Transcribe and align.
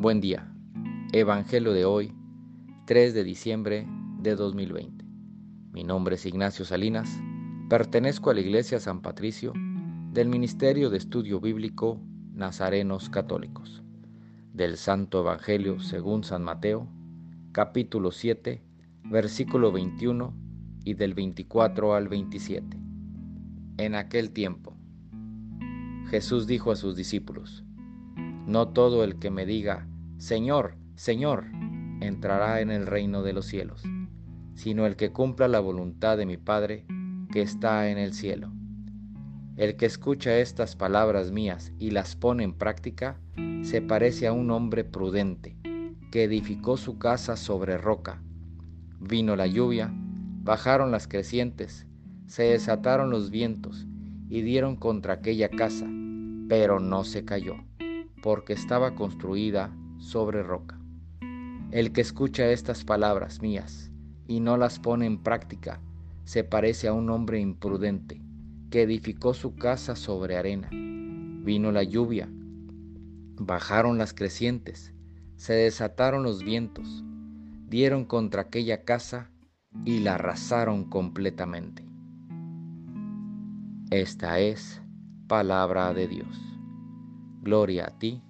Buen 0.00 0.20
día. 0.20 0.48
Evangelio 1.12 1.72
de 1.72 1.84
hoy, 1.84 2.12
3 2.86 3.14
de 3.14 3.24
diciembre 3.24 3.84
de 4.20 4.36
2020. 4.36 5.04
Mi 5.72 5.82
nombre 5.82 6.14
es 6.14 6.24
Ignacio 6.24 6.64
Salinas. 6.64 7.20
Pertenezco 7.68 8.30
a 8.30 8.34
la 8.34 8.40
Iglesia 8.40 8.78
San 8.78 9.02
Patricio 9.02 9.52
del 10.12 10.28
Ministerio 10.28 10.88
de 10.90 10.98
Estudio 10.98 11.40
Bíblico 11.40 12.00
Nazarenos 12.32 13.10
Católicos. 13.10 13.82
Del 14.52 14.76
Santo 14.76 15.22
Evangelio 15.22 15.80
según 15.80 16.22
San 16.22 16.44
Mateo, 16.44 16.86
capítulo 17.50 18.12
7, 18.12 18.62
versículo 19.02 19.72
21 19.72 20.32
y 20.84 20.94
del 20.94 21.14
24 21.14 21.94
al 21.96 22.06
27. 22.06 22.78
En 23.78 23.96
aquel 23.96 24.30
tiempo, 24.30 24.76
Jesús 26.08 26.46
dijo 26.46 26.70
a 26.70 26.76
sus 26.76 26.94
discípulos, 26.94 27.64
no 28.48 28.68
todo 28.68 29.04
el 29.04 29.18
que 29.18 29.30
me 29.30 29.44
diga, 29.44 29.86
Señor, 30.16 30.74
Señor, 30.94 31.44
entrará 32.00 32.62
en 32.62 32.70
el 32.70 32.86
reino 32.86 33.22
de 33.22 33.34
los 33.34 33.44
cielos, 33.44 33.82
sino 34.54 34.86
el 34.86 34.96
que 34.96 35.12
cumpla 35.12 35.48
la 35.48 35.60
voluntad 35.60 36.16
de 36.16 36.24
mi 36.24 36.38
Padre 36.38 36.86
que 37.30 37.42
está 37.42 37.90
en 37.90 37.98
el 37.98 38.14
cielo. 38.14 38.50
El 39.58 39.76
que 39.76 39.84
escucha 39.84 40.38
estas 40.38 40.76
palabras 40.76 41.30
mías 41.30 41.72
y 41.78 41.90
las 41.90 42.16
pone 42.16 42.42
en 42.42 42.54
práctica, 42.54 43.20
se 43.60 43.82
parece 43.82 44.26
a 44.26 44.32
un 44.32 44.50
hombre 44.50 44.82
prudente, 44.82 45.58
que 46.10 46.24
edificó 46.24 46.78
su 46.78 46.98
casa 46.98 47.36
sobre 47.36 47.76
roca. 47.76 48.22
Vino 48.98 49.36
la 49.36 49.46
lluvia, 49.46 49.92
bajaron 49.92 50.90
las 50.90 51.06
crecientes, 51.06 51.86
se 52.26 52.44
desataron 52.44 53.10
los 53.10 53.30
vientos 53.30 53.86
y 54.30 54.40
dieron 54.40 54.76
contra 54.76 55.14
aquella 55.14 55.50
casa, 55.50 55.86
pero 56.48 56.80
no 56.80 57.04
se 57.04 57.26
cayó 57.26 57.56
porque 58.22 58.52
estaba 58.52 58.94
construida 58.94 59.74
sobre 59.98 60.42
roca. 60.42 60.78
El 61.70 61.92
que 61.92 62.00
escucha 62.00 62.50
estas 62.50 62.84
palabras 62.84 63.42
mías 63.42 63.90
y 64.26 64.40
no 64.40 64.56
las 64.56 64.78
pone 64.78 65.06
en 65.06 65.22
práctica, 65.22 65.80
se 66.24 66.44
parece 66.44 66.88
a 66.88 66.92
un 66.92 67.10
hombre 67.10 67.40
imprudente 67.40 68.20
que 68.70 68.82
edificó 68.82 69.34
su 69.34 69.54
casa 69.54 69.96
sobre 69.96 70.36
arena. 70.36 70.68
Vino 70.70 71.72
la 71.72 71.82
lluvia, 71.82 72.28
bajaron 73.36 73.98
las 73.98 74.12
crecientes, 74.12 74.92
se 75.36 75.54
desataron 75.54 76.22
los 76.22 76.42
vientos, 76.42 77.04
dieron 77.68 78.04
contra 78.04 78.42
aquella 78.42 78.84
casa 78.84 79.30
y 79.84 80.00
la 80.00 80.14
arrasaron 80.16 80.84
completamente. 80.84 81.84
Esta 83.90 84.38
es 84.40 84.82
palabra 85.28 85.94
de 85.94 86.08
Dios. 86.08 86.57
Gloria 87.42 87.86
a 87.86 87.98
ti, 87.98 88.22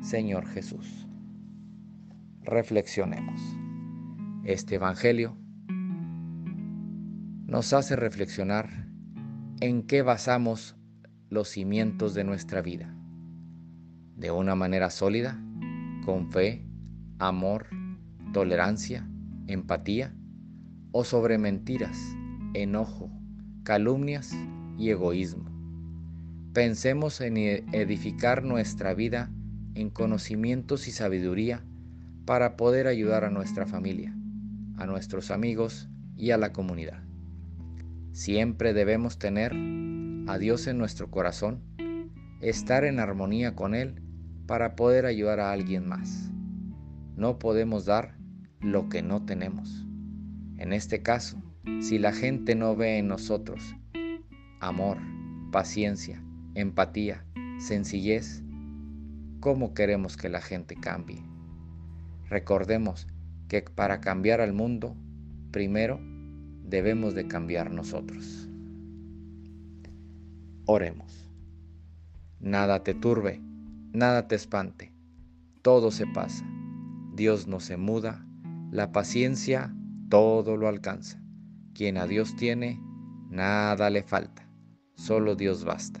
Señor 0.00 0.46
Jesús. 0.46 1.08
Reflexionemos. 2.42 3.40
Este 4.44 4.76
Evangelio 4.76 5.36
nos 7.46 7.72
hace 7.72 7.96
reflexionar 7.96 8.88
en 9.60 9.82
qué 9.82 10.02
basamos 10.02 10.76
los 11.28 11.48
cimientos 11.48 12.14
de 12.14 12.22
nuestra 12.22 12.62
vida. 12.62 12.94
De 14.14 14.30
una 14.30 14.54
manera 14.54 14.90
sólida, 14.90 15.42
con 16.04 16.30
fe, 16.30 16.64
amor, 17.18 17.66
tolerancia, 18.32 19.08
empatía, 19.48 20.14
o 20.92 21.02
sobre 21.02 21.36
mentiras, 21.36 21.98
enojo, 22.54 23.10
calumnias 23.64 24.34
y 24.78 24.90
egoísmo. 24.90 25.45
Pensemos 26.56 27.20
en 27.20 27.36
e-, 27.36 27.64
edificar 27.72 28.42
nuestra 28.42 28.94
vida 28.94 29.30
en 29.74 29.90
conocimientos 29.90 30.88
y 30.88 30.90
sabiduría 30.90 31.62
para 32.24 32.56
poder 32.56 32.86
ayudar 32.86 33.24
a 33.24 33.30
nuestra 33.30 33.66
familia, 33.66 34.16
a 34.78 34.86
nuestros 34.86 35.30
amigos 35.30 35.90
y 36.16 36.30
a 36.30 36.38
la 36.38 36.54
comunidad. 36.54 37.02
Siempre 38.12 38.72
debemos 38.72 39.18
tener 39.18 39.52
a 40.28 40.38
Dios 40.38 40.66
en 40.66 40.78
nuestro 40.78 41.10
corazón, 41.10 41.60
estar 42.40 42.86
en 42.86 43.00
armonía 43.00 43.54
con 43.54 43.74
Él 43.74 44.00
para 44.46 44.76
poder 44.76 45.04
ayudar 45.04 45.40
a 45.40 45.52
alguien 45.52 45.86
más. 45.86 46.30
No 47.16 47.38
podemos 47.38 47.84
dar 47.84 48.16
lo 48.60 48.88
que 48.88 49.02
no 49.02 49.26
tenemos. 49.26 49.86
En 50.56 50.72
este 50.72 51.02
caso, 51.02 51.36
si 51.80 51.98
la 51.98 52.14
gente 52.14 52.54
no 52.54 52.74
ve 52.74 52.96
en 52.96 53.08
nosotros 53.08 53.76
amor, 54.60 54.96
paciencia, 55.52 56.22
empatía, 56.56 57.26
sencillez, 57.58 58.42
¿cómo 59.40 59.74
queremos 59.74 60.16
que 60.16 60.30
la 60.30 60.40
gente 60.40 60.74
cambie? 60.74 61.22
Recordemos 62.30 63.06
que 63.46 63.60
para 63.60 64.00
cambiar 64.00 64.40
al 64.40 64.54
mundo, 64.54 64.96
primero 65.50 66.00
debemos 66.62 67.14
de 67.14 67.28
cambiar 67.28 67.70
nosotros. 67.70 68.48
Oremos. 70.64 71.30
Nada 72.40 72.82
te 72.82 72.94
turbe, 72.94 73.40
nada 73.92 74.26
te 74.26 74.34
espante, 74.34 74.94
todo 75.60 75.90
se 75.90 76.06
pasa. 76.06 76.44
Dios 77.14 77.46
no 77.46 77.60
se 77.60 77.76
muda, 77.76 78.26
la 78.70 78.92
paciencia 78.92 79.74
todo 80.08 80.56
lo 80.56 80.68
alcanza. 80.68 81.22
Quien 81.74 81.98
a 81.98 82.06
Dios 82.06 82.34
tiene, 82.36 82.80
nada 83.28 83.90
le 83.90 84.02
falta, 84.02 84.48
solo 84.94 85.36
Dios 85.36 85.64
basta. 85.64 86.00